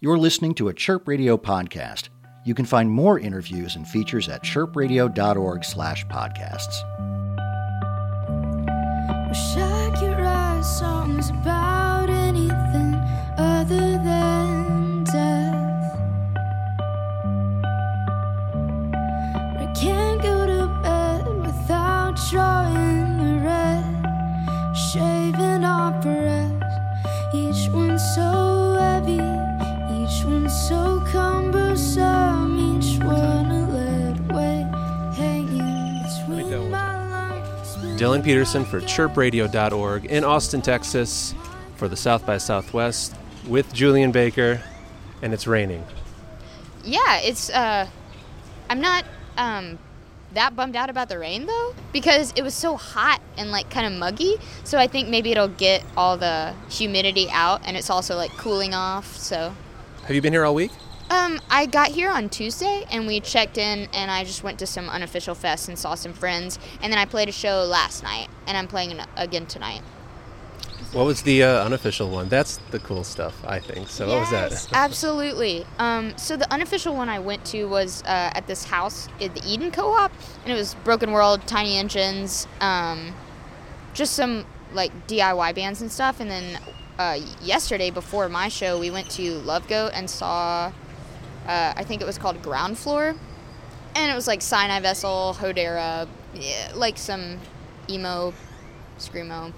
[0.00, 2.08] You're listening to a Chirp Radio podcast.
[2.44, 5.64] You can find more interviews and features at chirpradio.org
[37.98, 41.34] Dylan Peterson for chirpradio.org in Austin, Texas
[41.74, 43.12] for the South by Southwest
[43.48, 44.62] with Julien Baker,
[45.20, 45.84] and it's raining.
[46.84, 47.88] Yeah, it's uh
[48.70, 49.04] I'm not
[49.36, 49.80] um
[50.34, 53.84] that bummed out about the rain though because it was so hot and like kind
[53.92, 54.36] of muggy.
[54.62, 58.74] So I think maybe it'll get all the humidity out and it's also like cooling
[58.74, 59.16] off.
[59.16, 59.52] So
[60.04, 60.70] Have you been here all week?
[61.10, 64.66] Um I got here on Tuesday and we checked in and I just went to
[64.66, 68.28] some unofficial fest and saw some friends and then I played a show last night
[68.46, 69.82] and I'm playing again tonight.
[70.92, 72.30] What was the uh, unofficial one?
[72.30, 73.88] That's the cool stuff, I think.
[73.90, 74.68] So what was that?
[74.72, 75.66] absolutely.
[75.78, 79.42] Um, so the unofficial one I went to was uh, at this house at the
[79.46, 80.10] Eden Co-op,
[80.44, 83.14] and it was Broken World, Tiny Engines, um,
[83.92, 86.20] just some like DIY bands and stuff.
[86.20, 86.58] And then
[86.98, 90.72] uh, yesterday before my show, we went to Love Goat and saw,
[91.48, 93.14] uh, I think it was called Ground Floor,
[93.96, 97.38] and it was like Sinai Vessel, Hodera, yeah, like some
[97.90, 98.32] emo,
[98.98, 99.52] screamo,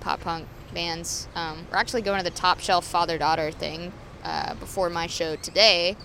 [0.00, 1.26] pop punk bands.
[1.34, 5.34] Um, we're actually going to the Top Shelf Father Daughter thing uh, before my show
[5.36, 5.96] today,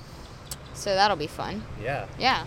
[0.73, 1.63] so that'll be fun.
[1.83, 2.07] Yeah.
[2.17, 2.45] Yeah.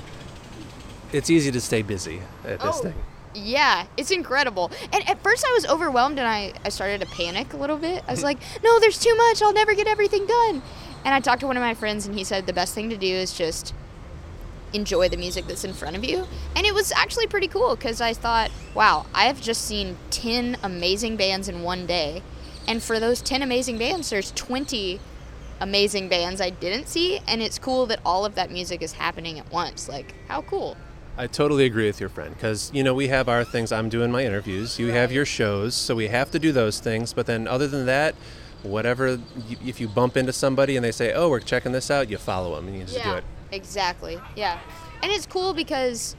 [1.12, 2.82] It's easy to stay busy at this Oh.
[2.82, 2.94] thing.
[3.34, 4.70] Yeah, it's incredible.
[4.92, 8.02] And at first I was overwhelmed and I, I started to panic a little bit.
[8.08, 9.40] I was like, no, there's too much.
[9.42, 10.62] I'll never get everything done.
[11.04, 12.96] And I talked to one of my friends and he said the best thing to
[12.96, 13.74] do is just
[14.72, 16.26] enjoy the music that's in front of you.
[16.54, 20.58] And it was actually pretty cool because I thought, wow, I have just seen 10
[20.62, 22.22] amazing bands in one day.
[22.66, 25.00] And for those 10 amazing bands, there's 20
[25.60, 27.20] amazing bands I didn't see.
[27.26, 29.88] And it's cool that all of that music is happening at once.
[29.88, 30.76] Like, how cool.
[31.16, 33.72] I totally agree with your friend because you know we have our things.
[33.72, 34.78] I'm doing my interviews.
[34.78, 37.12] You have your shows, so we have to do those things.
[37.12, 38.14] But then, other than that,
[38.62, 39.18] whatever,
[39.64, 42.56] if you bump into somebody and they say, "Oh, we're checking this out," you follow
[42.56, 43.24] them and you just do it.
[43.52, 44.18] Exactly.
[44.36, 44.58] Yeah.
[45.02, 46.16] And it's cool because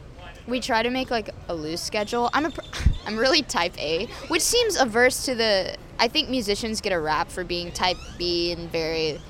[0.48, 2.30] we try to make like a loose schedule.
[2.34, 2.52] I'm a
[3.06, 7.30] I'm really type A, which seems averse to the I think musicians get a rap
[7.30, 9.22] for being type B and very f-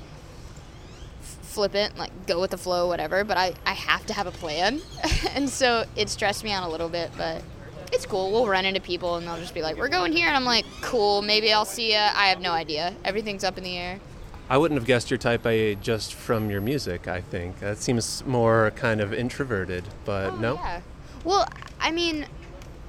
[1.20, 4.80] flippant, like go with the flow, whatever, but I, I have to have a plan.
[5.34, 7.42] and so it stressed me out a little bit, but
[7.92, 8.30] it's cool.
[8.32, 10.64] We'll run into people and they'll just be like, "We're going here." And I'm like,
[10.80, 12.94] "Cool, maybe I'll see ya." I have no idea.
[13.04, 14.00] Everything's up in the air.
[14.48, 17.06] I wouldn't have guessed your type A just from your music.
[17.06, 20.54] I think that seems more kind of introverted, but Oh, no.
[20.54, 20.80] Yeah.
[21.22, 22.26] Well, I mean,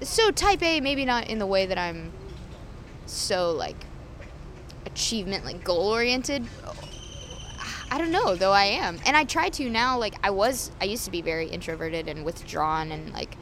[0.01, 2.11] so type A, maybe not in the way that I'm
[3.05, 3.75] so like
[4.85, 6.45] achievement, like goal oriented.
[7.91, 8.99] I don't know, though I am.
[9.05, 12.23] And I try to now, like, I was, I used to be very introverted and
[12.23, 13.35] withdrawn and like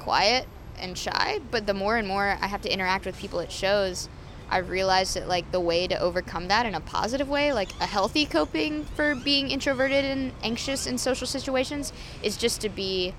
[0.00, 0.46] quiet
[0.78, 1.40] and shy.
[1.50, 4.08] But the more and more I have to interact with people at shows,
[4.50, 7.86] I've realized that like the way to overcome that in a positive way, like a
[7.86, 11.92] healthy coping for being introverted and anxious in social situations,
[12.22, 13.14] is just to be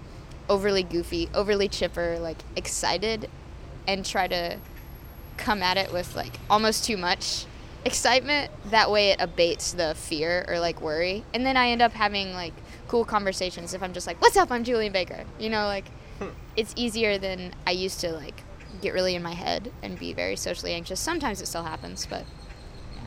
[0.48, 3.30] overly goofy, overly chipper, like excited,
[3.88, 4.60] and try to
[5.38, 7.46] come at it with like almost too much
[7.84, 8.52] excitement.
[8.70, 11.24] That way it abates the fear or like worry.
[11.34, 12.54] And then I end up having like
[12.88, 14.52] cool conversations if I'm just like, What's up?
[14.52, 15.24] I'm Julien Baker.
[15.40, 15.86] You know, like
[16.56, 18.44] it's easier than I used to like
[18.82, 21.00] get really in my head and be very socially anxious.
[21.00, 22.26] Sometimes it still happens, but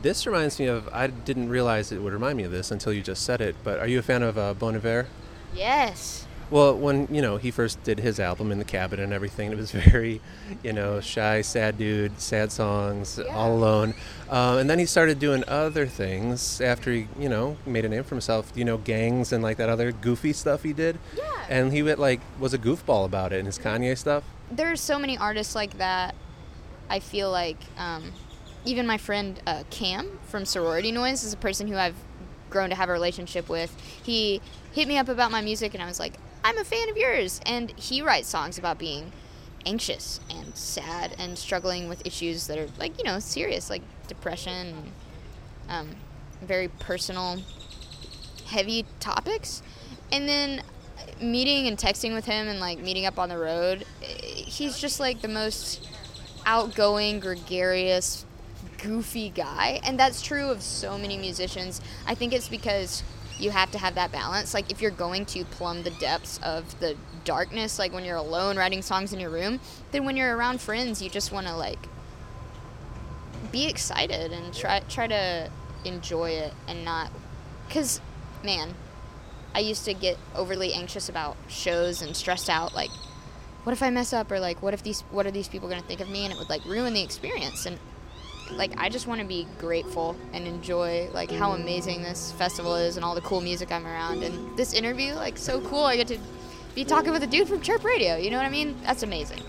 [0.01, 0.87] This reminds me of.
[0.93, 3.55] I didn't realize it would remind me of this until you just said it.
[3.63, 5.07] But are you a fan of uh, Bon Iver?
[5.53, 6.25] yes.
[6.51, 9.57] Well, when you know he first did his album in the cabin and everything, it
[9.57, 10.19] was very,
[10.63, 13.93] you know, shy, sad dude, sad songs, all alone.
[14.29, 18.03] Uh, and then he started doing other things after he, you know, made a name
[18.03, 18.51] for himself.
[18.55, 20.97] You know, Gayngs and like that other goofy stuff he did.
[21.15, 21.23] Yeah.
[21.49, 24.23] And he went like was a goofball about it in his Kanye stuff.
[24.51, 26.15] there are so many artists like that.
[26.89, 28.11] I feel like um,
[28.65, 31.95] even my friend uh, Cam from Sorority Noise is a person who I've
[32.49, 33.75] grown to have a relationship with.
[34.03, 34.41] He
[34.71, 36.15] hit me up about my music, and I was like,
[36.49, 37.39] I'm a fan of yours.
[37.45, 39.11] And he writes songs about being
[39.67, 44.91] anxious and sad and struggling with issues that are like you know serious, like depression,
[45.69, 45.89] um,
[46.41, 47.39] very personal,
[48.47, 49.61] heavy topics.
[50.11, 50.63] And then
[51.21, 55.21] meeting and texting with him and like meeting up on the road, he's just like
[55.21, 55.87] the most
[56.47, 58.25] outgoing, gregarious,
[58.79, 61.79] goofy guy, and that's true of so many musicians.
[62.07, 63.03] I think it's because
[63.39, 64.53] you have to have that balance.
[64.53, 68.57] Like if you're going to plumb the depths of the darkness, like when you're alone
[68.57, 69.59] writing songs in your room,
[69.91, 71.79] then when you're around friends, you just want to like
[73.51, 75.49] be excited and try try to
[75.85, 77.11] enjoy it and not
[77.69, 78.01] cuz
[78.43, 78.75] man,
[79.55, 82.91] I used to get overly anxious about shows and stressed out like
[83.63, 85.81] what if I mess up or like what if these what are these people going
[85.81, 87.79] to think of me and it would like ruin the experience and
[88.51, 92.95] like I just want to be grateful and enjoy like how amazing this festival is
[92.95, 94.23] and all the cool music I'm around.
[94.23, 96.17] And this interview like so cool I get to
[96.75, 98.75] be talking with a dude from Chirp Radio you know what I mean?
[98.83, 99.41] That's amazing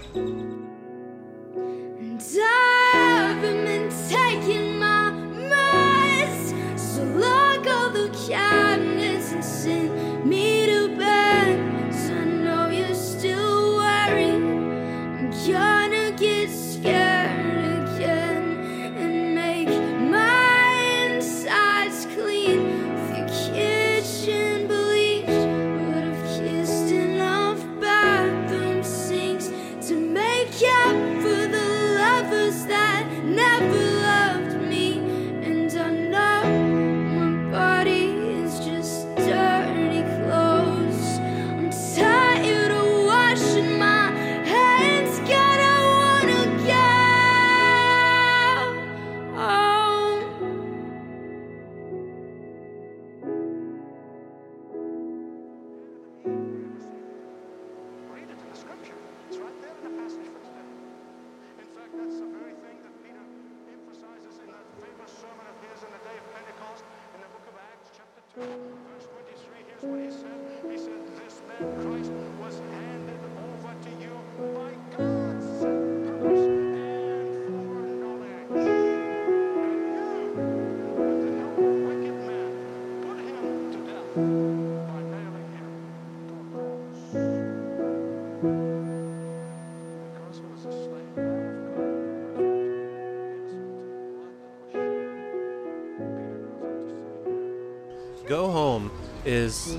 [98.31, 98.93] Go Home
[99.25, 99.77] is.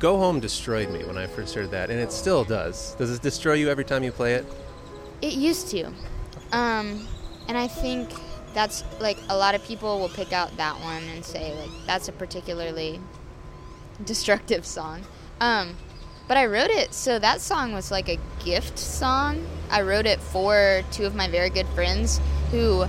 [0.00, 2.94] Go Home destroyed me when I first heard that, and it still does.
[2.96, 4.44] Does it destroy you every time you play it?
[5.22, 5.86] It used to.
[6.52, 7.08] Um,
[7.48, 8.10] and I think
[8.52, 12.08] that's like a lot of people will pick out that one and say like that's
[12.08, 13.00] a particularly
[14.04, 15.00] destructive song.
[15.40, 15.76] Um,
[16.28, 19.46] but I wrote it so that song was like a gift song.
[19.70, 22.20] I wrote it for two of my very good friends
[22.50, 22.84] who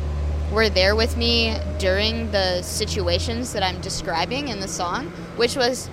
[0.52, 5.08] were there with me during the situations that I'm describing in the song,
[5.38, 5.90] which was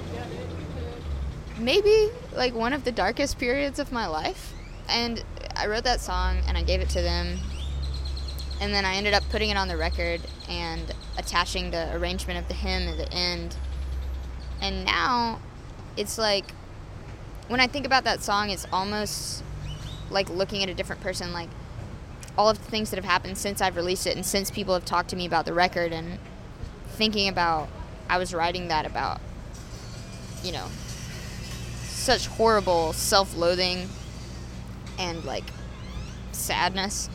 [1.58, 4.52] maybe like one of the darkest periods of my life.
[4.88, 5.22] And
[5.54, 7.38] I wrote that song and I gave it to them.
[8.60, 12.48] And then I ended up putting it on the record and attaching the arrangement of
[12.48, 13.54] the hymn at the end.
[14.60, 15.40] And now
[15.96, 16.52] it's like
[17.46, 19.44] when I think about that song, it's almost
[20.10, 21.48] like looking at a different person, like
[22.38, 24.84] all of the things that have happened since I've released it and since people have
[24.84, 26.20] talked to me about the record and
[26.90, 27.68] thinking about
[28.08, 29.20] I was writing that about
[30.44, 30.68] you know
[31.82, 33.88] such horrible self-loathing
[35.00, 35.44] and like
[36.30, 37.10] sadness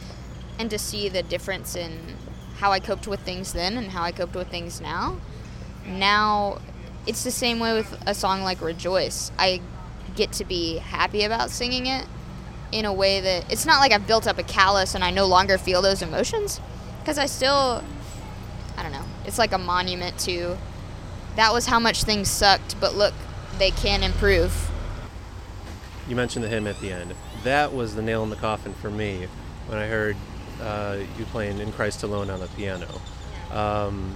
[0.59, 2.17] and to see the difference in
[2.57, 5.17] how I coped with things then and how I coped with things now.
[5.85, 6.59] Now
[7.07, 9.31] it's the same way with a song like rejoice.
[9.39, 9.61] I
[10.15, 12.05] get to be happy about singing it
[12.73, 15.27] in a way that it's not like I've built up a callus and I no
[15.27, 16.59] longer feel those emotions
[16.99, 17.83] because I still
[18.75, 20.57] I don't know it's like a monument to
[21.35, 23.13] that was how much things sucked but look
[23.59, 24.71] they can improve
[26.07, 27.13] You mentioned the hymn at the end.
[27.43, 29.27] That was the nail in the coffin for me
[29.67, 30.17] when I heard
[30.61, 32.87] uh, you playing "In Christ Alone" on the piano.
[33.51, 34.15] Um,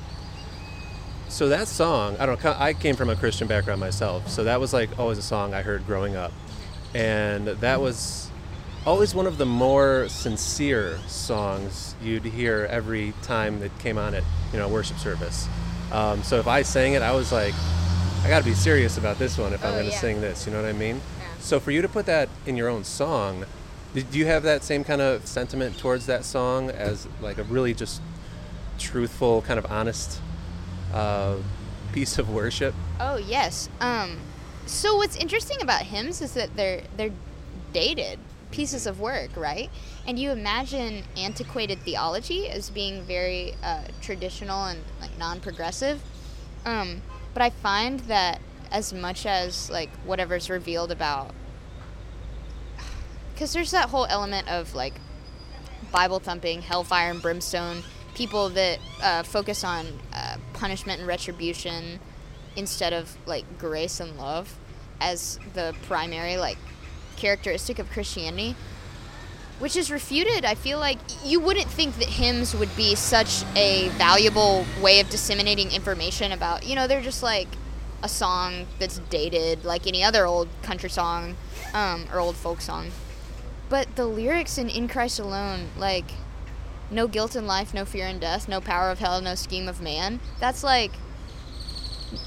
[1.29, 2.55] so that song, I don't know.
[2.57, 5.61] I came from a Christian background myself, so that was like always a song I
[5.61, 6.31] heard growing up,
[6.93, 8.31] and that was
[8.88, 14.24] always one of the more sincere songs you'd hear every time that came on at
[14.53, 15.48] you know worship service.
[15.91, 17.53] Um, so if I sang it, I was like,
[18.24, 20.00] I got to be serious about this one if I'm Oh, going to yeah.
[20.00, 20.46] sing this.
[20.48, 20.96] You know what I mean?
[21.20, 21.25] Yeah.
[21.39, 23.46] So for you to put that in your own song,
[23.94, 27.74] did you have that same kind of sentiment towards that song as like a really
[27.74, 28.01] just
[28.79, 30.22] truthful, kind of honest
[30.94, 31.36] uh,
[31.94, 32.74] piece of worship?
[33.01, 33.67] Oh yes.
[33.82, 34.17] Um,
[34.65, 37.12] so what's interesting about hymns is that they're they're
[37.74, 38.17] dated
[38.51, 39.69] pieces of work, right?
[40.05, 46.01] And you imagine antiquated theology as being very uh, traditional and like non-progressive.
[46.65, 47.01] Um,
[47.33, 48.39] but I find that
[48.71, 51.31] as much as like whatever's revealed about,
[53.33, 54.93] because there's that whole element of like
[55.91, 57.83] Bible thumping, hellfire and brimstone,
[58.15, 61.99] people that uh, focus on uh, punishment and retribution
[62.55, 64.57] instead of like grace and love
[64.99, 66.57] as the primary like
[67.17, 68.55] characteristic of Christianity,
[69.59, 70.45] which is refuted.
[70.45, 75.09] I feel like you wouldn't think that hymns would be such a valuable way of
[75.09, 77.47] disseminating information about, you know, they're just like
[78.03, 81.36] a song that's dated like any other old country song
[81.74, 82.91] um, or old folk song.
[83.69, 86.12] But the lyrics in In Christ Alone, like,
[86.89, 89.81] no guilt in life, no fear in death, no power of hell, no scheme of
[89.81, 90.91] man, that's like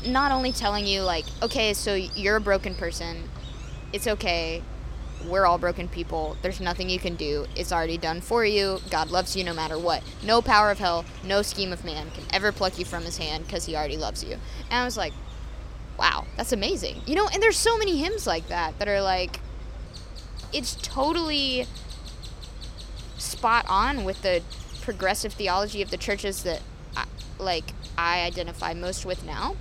[0.06, 3.30] not only telling you, like, okay, so you're a broken person,
[3.92, 4.62] it's okay,
[5.26, 9.10] we're all broken people, there's nothing you can do, it's already done for you, God
[9.10, 10.02] loves you no matter what.
[10.22, 13.46] No power of hell, no scheme of man can ever pluck you from his hand
[13.46, 14.32] because he already loves you.
[14.32, 15.12] And I was like,
[15.98, 17.02] wow, that's amazing.
[17.06, 19.40] You know, and there's so many hymns like that that are like,
[20.52, 21.66] it's totally
[23.18, 24.42] spot on with the
[24.80, 26.62] progressive theology of the churches that,
[26.96, 27.04] I,
[27.38, 29.56] like, I identify most with now.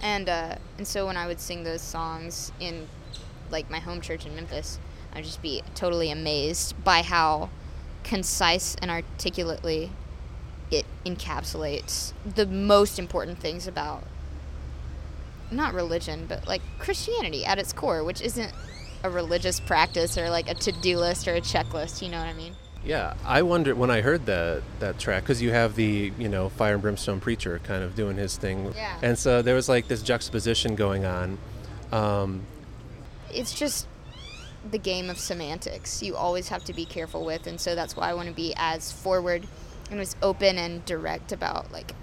[0.00, 2.86] And uh, and so when I would sing those songs in,
[3.50, 4.78] like, my home church in Memphis,
[5.12, 7.50] I'd just be totally amazed by how
[8.04, 9.90] concise and articulately
[10.70, 14.04] it encapsulates the most important things about
[15.50, 18.52] not religion, but like Christianity at its core, which isn't
[19.02, 22.02] a religious practice or like a to-do list or a checklist.
[22.02, 22.54] You know what I mean?
[22.84, 26.48] Yeah, I wondered when I heard that that track because you have the you know
[26.48, 28.96] fire and brimstone preacher kind of doing his thing, Yeah.
[29.02, 31.38] and so there was like this juxtaposition going on.
[31.92, 32.42] Um,
[33.32, 33.86] It's just
[34.70, 36.02] the game of semantics.
[36.02, 38.52] You always have to be careful with, and so that's why I want to be
[38.56, 39.46] as forward
[39.90, 41.94] and as open and direct about like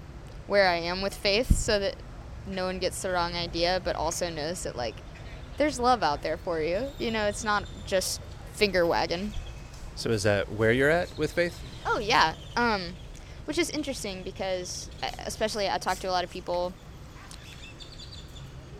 [0.47, 1.95] where I am with faith, so that
[2.47, 4.95] no one gets the wrong idea, but also knows that like
[5.57, 6.87] there's love out there for you.
[6.99, 8.21] You know, it's not just
[8.53, 9.33] finger wagging.
[9.95, 11.59] so is that where you're at with faith?
[11.85, 12.93] Oh yeah, um,
[13.45, 14.89] which is interesting because,
[15.25, 16.73] especially I talk to a lot of people.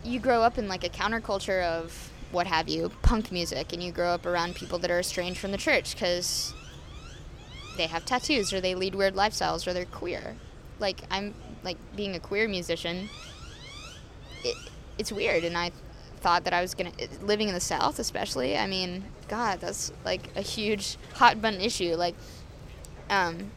[0.04, 3.92] You grow up in like a counterculture of what have you, punk music, and you
[3.92, 6.54] grow up around people that are estranged from the church because
[7.76, 10.36] they have tattoos or they lead weird lifestyles or they're queer.
[10.78, 13.08] Like I'm like being a queer musician.
[14.44, 14.56] It,
[14.98, 15.72] it's weird, and I
[16.20, 16.92] thought that I was gonna
[17.22, 18.56] living in the South, especially.
[18.56, 21.94] I mean, God, that's like a huge hot button issue.
[21.94, 22.14] Like,
[23.10, 23.50] um,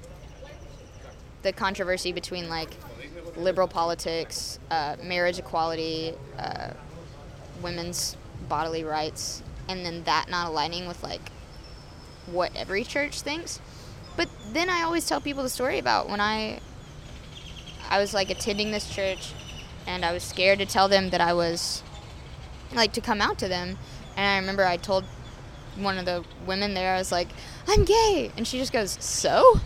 [1.42, 2.70] the controversy between like
[3.36, 6.72] liberal politics, uh, marriage equality, uh,
[7.62, 11.32] women's bodily rights, and then that not aligning with like
[12.26, 13.60] what every church thinks.
[14.16, 16.60] But then I always tell people the story about when I
[17.90, 19.34] I was like attending this church
[19.88, 21.82] and I was scared to tell them that I was
[22.74, 23.78] like to come out to them.
[24.16, 25.06] And I remember I told
[25.76, 27.30] one of the women there, I was like,
[27.68, 28.32] I'm gay.
[28.38, 29.60] And she just goes, So?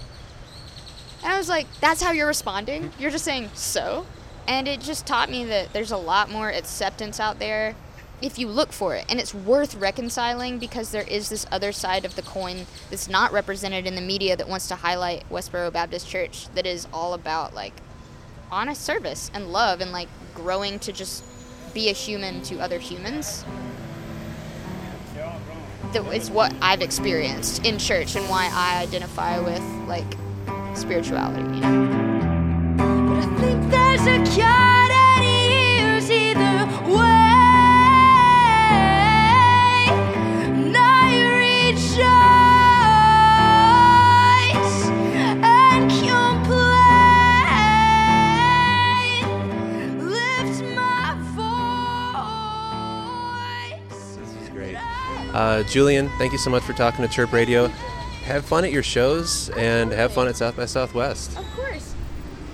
[1.23, 2.91] And I was like, That's how you're responding?
[2.99, 4.05] You're just saying, So?
[4.47, 7.75] And it just taught me that there's a lot more acceptance out there
[8.23, 9.05] if you look for it.
[9.09, 13.33] And it's worth reconciling because there is this other side of the coin that's not
[13.33, 17.53] represented in the media that wants to highlight Westboro Baptist Church that is all about
[17.53, 17.73] like
[18.49, 21.23] honest service and love and like growing to just
[21.73, 23.43] be a human to other humans.
[25.91, 30.17] That is what I've experienced in church and why I identify with like
[30.75, 31.41] spirituality.
[31.41, 32.12] You know?
[55.73, 57.65] Julien, thank you so much for talking to Chirp Radio.
[58.25, 61.35] Have fun at your shows and have fun at South by Southwest.
[61.35, 61.95] Of course.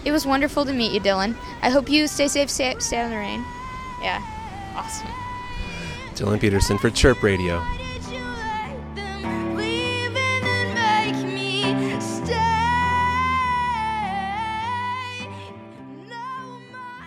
[0.05, 1.35] It was wonderful to meet you, Dylan.
[1.61, 3.43] I hope you stay safe, stay, stay out of the rain.
[4.01, 4.23] Yeah.
[4.73, 5.09] Awesome.
[6.13, 7.61] Dylan Peterson for Chirp Radio.